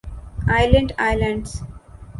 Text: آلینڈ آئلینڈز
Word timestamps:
آلینڈ 0.57 0.89
آئلینڈز 1.05 1.51